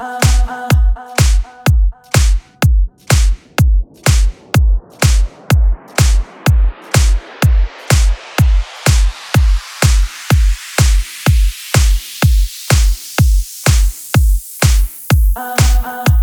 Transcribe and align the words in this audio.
Oh, 0.00 0.20
oh, 0.48 0.68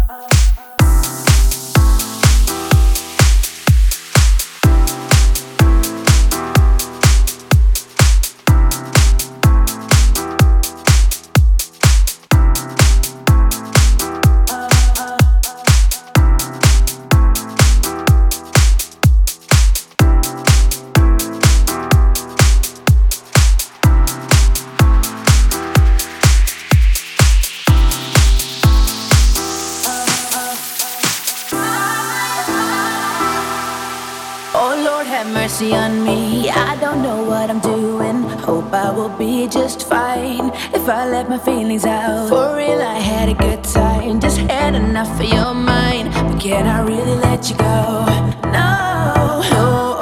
oh. 0.10 0.35
mercy 35.56 35.74
on 35.74 36.04
me. 36.04 36.50
I 36.50 36.76
don't 36.82 37.02
know 37.02 37.24
what 37.24 37.50
I'm 37.50 37.60
doing. 37.60 38.24
Hope 38.40 38.74
I 38.74 38.92
will 38.92 39.16
be 39.18 39.48
just 39.48 39.88
fine 39.88 40.52
if 40.74 40.90
I 40.90 41.08
let 41.10 41.30
my 41.30 41.38
feelings 41.38 41.86
out. 41.86 42.28
For 42.28 42.58
real, 42.58 42.82
I 42.82 43.00
had 43.00 43.30
a 43.30 43.34
good 43.34 43.64
time. 43.64 44.20
Just 44.20 44.38
had 44.38 44.76
enough 44.76 45.20
of 45.20 45.26
your 45.26 45.54
mind. 45.54 46.12
But 46.14 46.42
can 46.42 46.66
I 46.68 46.82
really 46.82 47.16
let 47.16 47.50
you 47.50 47.56
go? 47.56 48.06
No. 48.52 49.42
no. 49.52 49.95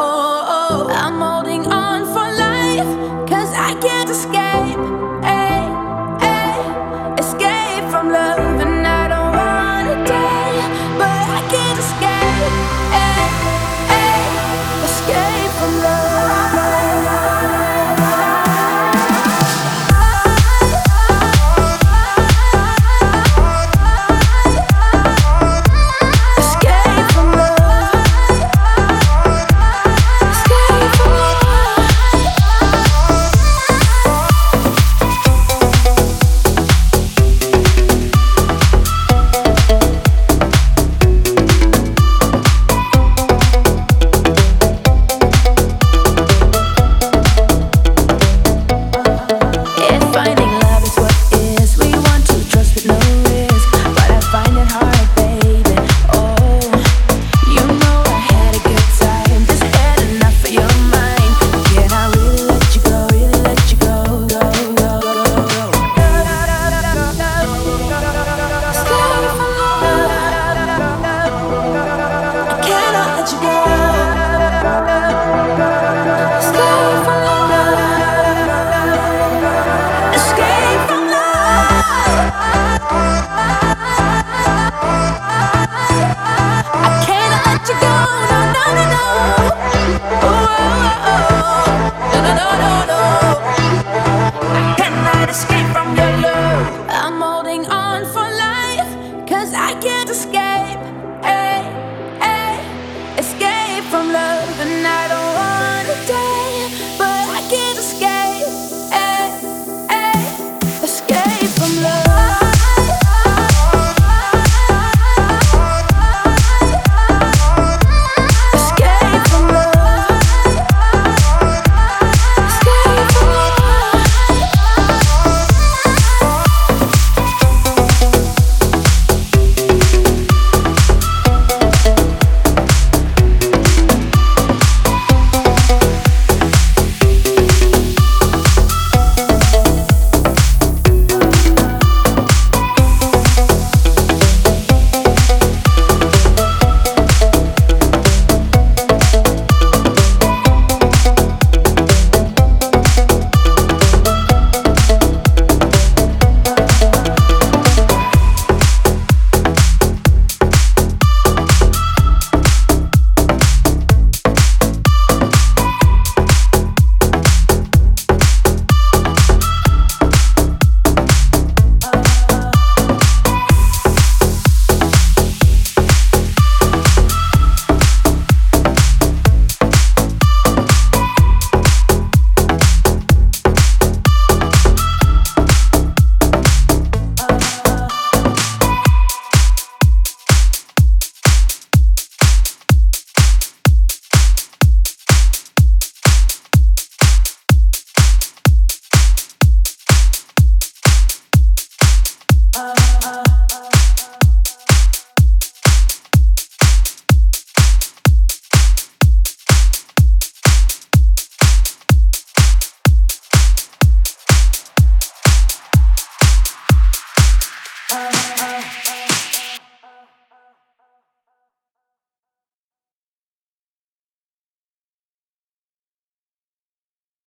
Ah 202.56 202.74
oh. 203.06 203.33